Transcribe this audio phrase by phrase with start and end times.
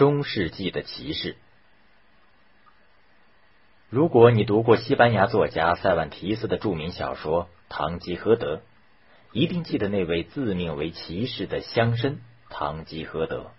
[0.00, 1.36] 中世纪的骑士。
[3.90, 8.56] 如果你读过西班牙作家塞万提斯的著名小说《堂吉诃德》，
[9.32, 12.16] 一定记得那位自命为骑士的乡绅
[12.48, 13.50] 堂吉诃德。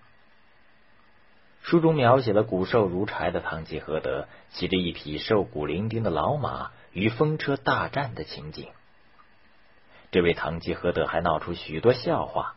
[1.62, 8.70] 书中描写了骨瘦如柴的堂吉诃德骑着一匹瘦骨伶仃的老马与风车大战的情景。
[10.10, 12.56] 这位堂吉诃德还闹出许多笑话。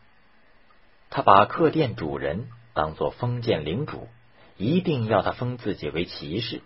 [1.11, 4.09] 他把客店主人当做封建领主，
[4.57, 6.61] 一定要他封自己为骑士。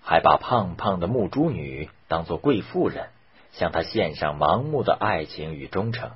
[0.00, 3.08] 还把胖胖的木珠女当做贵妇人，
[3.52, 6.12] 向他献上盲目的爱情与忠诚。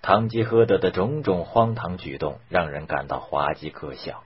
[0.00, 4.22] 堂吉诃德的种种荒唐举动让人感到滑稽可笑，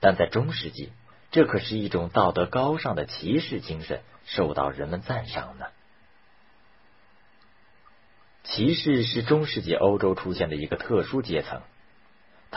[0.00, 0.90] 但在中世纪，
[1.30, 5.66] 这可是一种道德高尚的骑士精神，受到人们赞赏呢。
[8.42, 11.62] 骑士是中世纪欧洲出现的一个特殊阶层，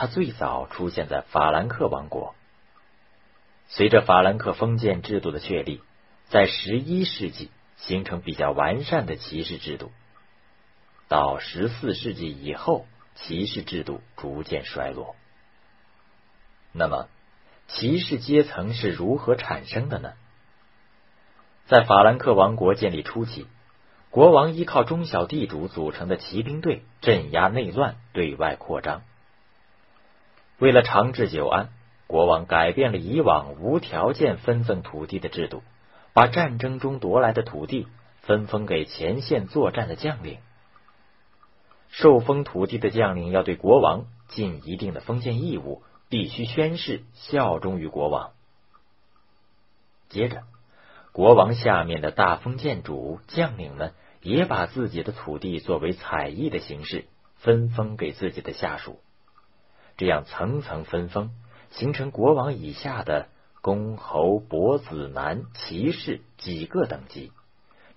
[0.00, 2.36] 它最早出现在法兰克王国。
[3.66, 5.82] 随着法兰克封建制度的确立，
[6.28, 9.90] 在十一世纪形成比较完善的骑士制度。
[11.08, 15.16] 到十四世纪以后，骑士制度逐渐衰落。
[16.70, 17.08] 那么，
[17.66, 20.12] 骑士阶层是如何产生的呢？
[21.66, 23.48] 在法兰克王国建立初期，
[24.10, 29.02] 国王依靠中小地主组成的骑兵队镇压内乱，对外扩张。
[30.58, 31.70] 为了长治久安。
[32.06, 35.62] 国王改变了以往无条件分赠土地的制度，
[36.14, 37.86] 把战争中夺来的土地
[38.22, 40.38] 分封给前线作战的将领。
[41.90, 48.30] 受封土地的将领要对国王尽一定的封建义务，必须宣誓效忠于国王。
[50.08, 50.44] 接着，
[51.12, 57.04] 国王下面的大封建主将领们也把自己的土地作为采邑的形式
[57.36, 58.98] 分封给自己的下属，
[59.98, 61.30] 这样层层分封。
[61.70, 63.28] 形成国王以下的
[63.60, 67.30] 公侯伯子男骑士几个等级，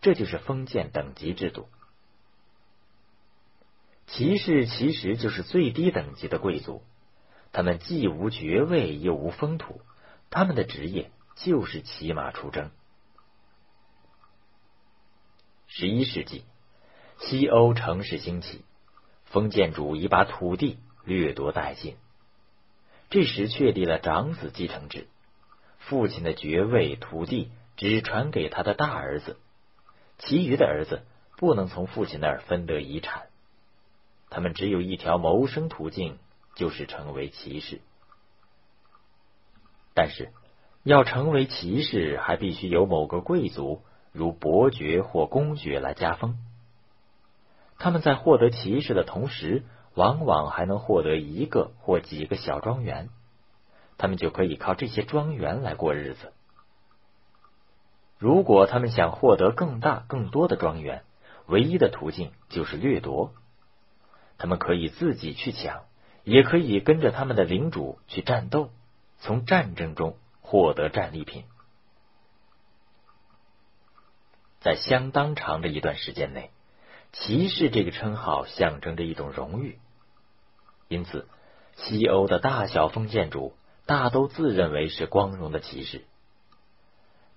[0.01, 1.69] 这就是封建等级制度。
[4.07, 6.83] 骑士其实就是最低等级的贵族，
[7.53, 9.79] 他们既无爵位又无封土，
[10.29, 12.71] 他们的职业就是骑马出征。
[15.67, 16.43] 十一世纪，
[17.19, 18.65] 西欧城市兴起，
[19.23, 21.95] 封建主义把土地掠夺殆尽。
[23.09, 25.07] 这时确立了长子继承制，
[25.79, 29.37] 父亲的爵位、土地只传给他的大儿子，
[30.17, 31.01] 其余的儿子
[31.35, 33.23] 不能从父亲那儿分得遗产。
[34.29, 36.17] 他们只有一条谋生途径，
[36.55, 37.81] 就是成为骑士。
[39.93, 40.31] 但是，
[40.83, 43.81] 要成为骑士，还必须有某个贵族，
[44.13, 46.37] 如伯爵或公爵来加封。
[47.77, 49.63] 他们在获得骑士的同时。
[49.93, 53.09] 往往还能获得一个或几个小庄园，
[53.97, 56.31] 他们就可以靠这些庄园来过日子。
[58.17, 61.03] 如果他们想获得更大、更多的庄园，
[61.47, 63.33] 唯一的途径就是掠夺。
[64.37, 65.83] 他们可以自己去抢，
[66.23, 68.69] 也可以跟着他们的领主去战斗，
[69.19, 71.43] 从战争中获得战利品。
[74.61, 76.51] 在相当长的一段时间内。
[77.11, 79.79] 骑士这个称号象征着一种荣誉，
[80.87, 81.27] 因此，
[81.75, 83.53] 西欧的大小封建主
[83.85, 86.05] 大都自认为是光荣的骑士。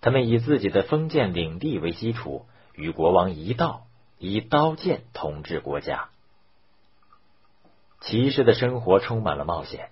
[0.01, 3.87] 他们以自己的封建领地为基础，与国王一道，
[4.19, 6.09] 以刀剑统治国家。
[8.01, 9.91] 骑士的生活充满了冒险，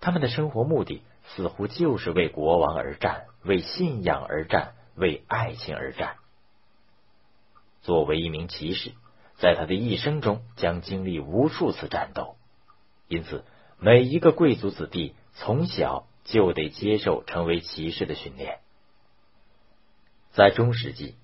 [0.00, 6.16] 他们的生活目的似乎就是为国王而战，为信仰而战，为爱情而战。
[7.82, 8.92] 作为一名骑士，
[9.36, 12.36] 在他的一生中将经历无数次战斗，
[13.08, 13.44] 因此
[13.78, 18.58] 每一个贵族子弟从小就得接受成为骑士的训练。
[20.30, 21.16] 在中世纪，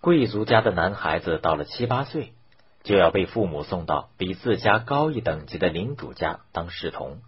[0.00, 2.32] 贵族家的男孩子到了七八岁，
[2.82, 7.22] 就要被父母送到比自家高一等级的领主家当侍童。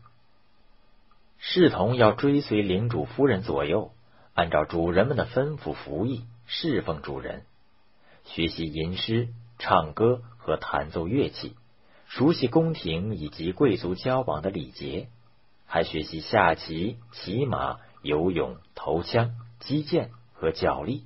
[1.38, 3.92] 侍童要追随领主夫人左右，
[4.34, 7.44] 按照主人们的吩咐服役，侍奉主人。
[8.26, 9.28] 学习吟诗、
[9.58, 11.56] 唱歌和弹奏乐器，
[12.06, 15.08] 熟悉宫廷以及贵族交往的礼节，
[15.67, 21.05] 还学习下棋、骑马、游泳、投枪、击剑和脚力。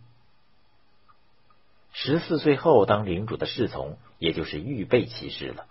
[1.93, 5.67] 十四岁后当领主的侍从，也就是预备骑士了。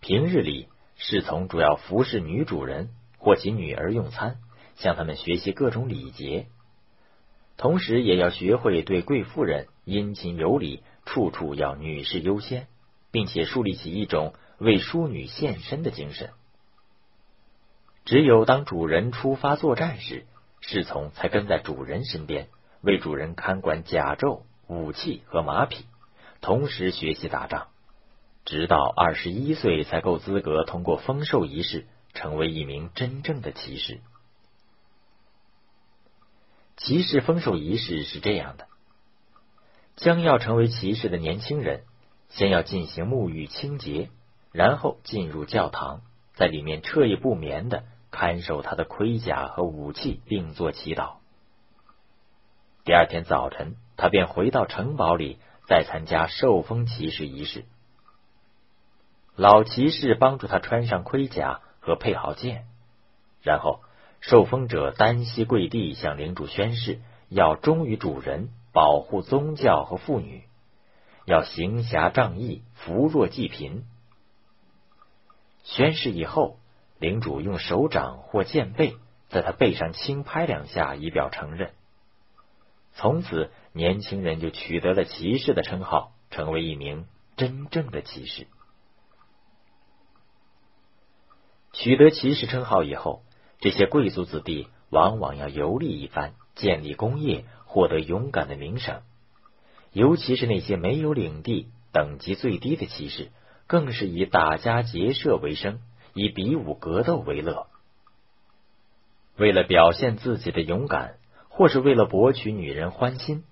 [0.00, 4.38] 平日里，侍从主要服侍女主人或其女儿用餐，
[4.76, 6.48] 向他们学习各种礼节。
[7.58, 12.68] 同时，也要学会对贵妇人殷勤有礼，处处要女士优先，
[13.10, 16.30] 并且树立起一种为淑女献身的精神。
[18.04, 20.24] 只有当主人出发作战时，
[20.60, 22.48] 侍从才跟在主人身边，
[22.80, 25.84] 为主人看管甲胄、武器和马匹，
[26.40, 27.66] 同时学习打仗。
[28.44, 34.00] 直到二十一岁才够资格通过封授仪式，成为一名真正的骑士。
[36.78, 38.68] 骑士封授仪式是这样的：
[39.96, 41.82] 将要成为骑士的年轻人，
[42.28, 44.10] 先要进行沐浴清洁，
[44.52, 46.02] 然后进入教堂，
[46.34, 47.82] 在里面彻夜不眠的
[48.12, 51.16] 看守他的盔甲和武器，并做祈祷。
[52.84, 57.64] 第二天早晨，他便回到城堡里，再参加受封骑士仪式。
[59.34, 62.66] 老骑士帮助他穿上盔甲和配好剑，
[63.42, 63.80] 然后。
[64.20, 70.42] 受封者单膝跪地，向领主宣誓，要忠于主人，保护宗教和妇女，
[71.24, 73.84] 要行侠仗义，扶弱济贫。
[75.62, 76.58] 宣誓以后，
[76.98, 78.96] 领主用手掌或剑背
[79.28, 81.70] 在他背上轻拍两下，以表承认。
[82.94, 87.06] 从此，年轻人就取得了骑士的称号，成为一名
[87.36, 88.48] 真正的骑士。
[91.72, 93.22] 取得骑士称号以后。
[93.60, 99.02] 这些贵族子弟往往要游历一番，建立功业，获得勇敢的名声。
[99.92, 103.30] 尤其是那些没有领地、等级最低的骑士，
[103.66, 105.80] 更是以打家劫舍为生，
[106.14, 107.66] 以比武格斗为乐。
[109.36, 111.16] 为了表现自己的勇敢，
[111.48, 113.42] 或是为了博取女人欢心，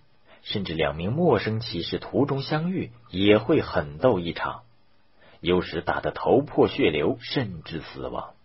[0.43, 4.62] 甚至两名陌生骑士途中相遇，也会狠斗一场，
[5.41, 8.36] 有时打得头破血流，甚至死亡。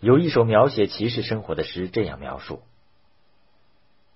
[0.00, 2.62] 有一首描写骑士生活的诗，这样描述：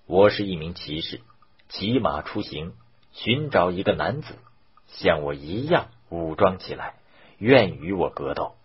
[0.05, 1.19] 我是一名骑士，
[1.67, 2.73] 骑马出行，
[3.11, 4.39] 寻找一个男子，
[4.87, 6.95] 像我一样武装起来，
[7.37, 8.55] 愿与我格斗。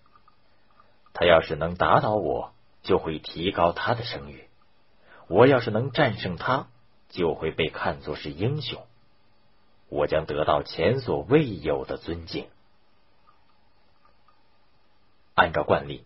[1.12, 2.52] 他要是能打倒我，
[2.84, 4.44] 就会提高他的声誉；
[5.26, 6.68] 我要是能战胜他，
[7.08, 8.86] 就会被看作是英雄。
[9.88, 12.46] 我将得到前所未有的尊敬。
[15.34, 16.04] 按照惯例。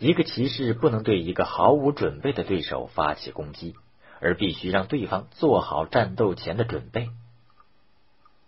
[0.00, 3.76] 一个骑士不能对一个毫无准备的对手发起攻击，
[4.18, 7.10] 而必须让对方做好战斗前的准备。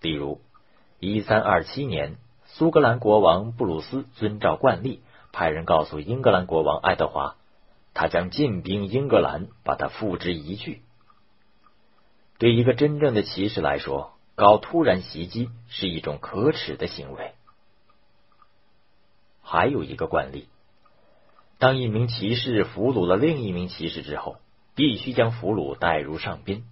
[0.00, 0.40] 例如，
[0.99, 2.16] 一三二七年，
[2.46, 7.37] 苏格兰国王布鲁斯遵照惯例，派人告诉英格兰国王爱德华，
[7.93, 10.81] 他将进兵英格兰，把他付之一炬。
[12.38, 17.34] 对一个真正的骑士来说，搞突然袭击是一种可耻的行为。
[19.43, 20.49] 还有一个惯例。
[21.62, 24.38] 当一名骑士俘虏了另一名骑士之后，
[24.75, 26.64] 必须将俘虏带入上宾，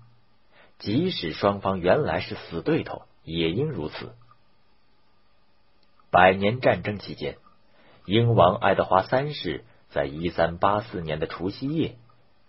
[0.80, 4.16] 即使双方原来是死对头，也应如此。
[6.10, 7.38] 百年战争期间，
[8.04, 11.96] 英王爱德华三世在一三八四年的除夕夜，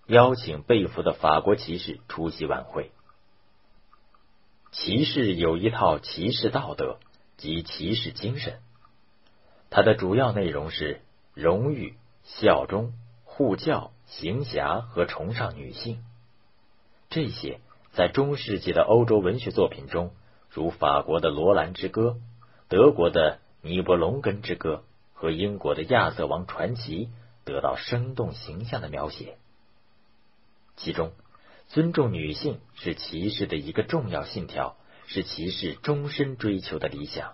[0.07, 2.89] 邀请被俘的法国骑士出席晚会。
[4.71, 6.97] 骑士有一套骑士道德
[7.37, 8.61] 及骑士精神，
[9.69, 11.01] 它的主要内容是
[11.35, 11.95] 荣誉。
[12.23, 16.03] 效忠、护教、行侠和崇尚女性，
[17.09, 17.59] 这些
[17.91, 20.11] 在中世纪的欧洲文学作品中，
[20.49, 22.17] 如法国的《罗兰之歌》、
[22.67, 24.83] 德国的《尼伯龙根之歌》
[25.19, 27.05] 和英国的《亚瑟王传奇》，
[27.43, 29.37] 得到生动形象的描写。
[30.77, 31.11] 其中，
[31.67, 37.33] 尊重女性是骑士的一个重要信条，是骑士终身追求的理想。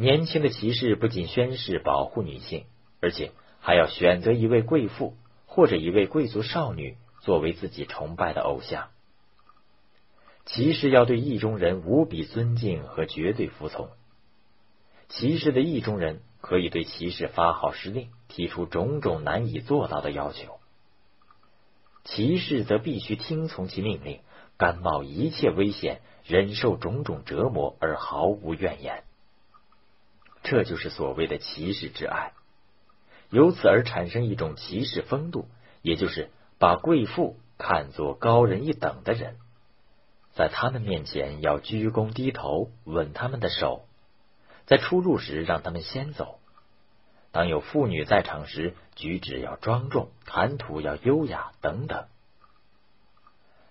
[0.00, 2.66] 年轻的骑士不仅宣誓保护女性，
[3.00, 8.90] 而且还要选择一位贵妇或者一位贵族少女作为自己崇拜的偶像。
[10.46, 13.88] 骑士要对意中人无比尊敬和绝对服从。
[15.08, 20.60] 骑士的意中人可以对骑士发号施令，提出种种难以做到的要求。
[22.04, 24.20] 骑士则必须听从其命令，
[24.58, 29.02] 甘冒一切危险，忍受种种折磨而毫无怨言。
[30.50, 32.32] 这就是所谓的骑士之爱，
[33.28, 35.46] 由此而产生一种骑士风度，
[35.82, 39.36] 也就是把贵妇看作高人一等的人，
[40.32, 43.84] 在他们面前要鞠躬低头，吻他们的手，
[44.64, 46.38] 在出入时让他们先走，
[47.30, 52.06] 当有妇女在场时，举止要庄重，谈吐要优雅等等。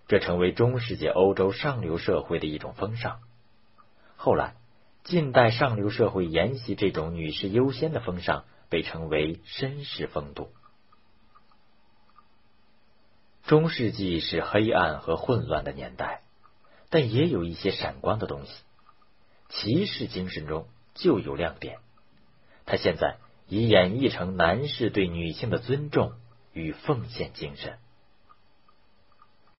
[0.07, 3.19] 这成为中世纪欧洲上流社会的一种风尚。
[4.15, 4.53] 后来。
[5.07, 10.49] 近代上流社会沿袭这种女士优先的风尚，被称为绅士风度。
[13.45, 16.23] 中世纪是黑暗和混乱的年代，
[16.89, 18.51] 但也有一些闪光的东西。
[19.47, 21.79] 骑士精神中就有亮点。
[22.65, 23.15] 他现在
[23.47, 26.15] 已演绎成男士对女性的尊重
[26.51, 27.77] 与奉献精神。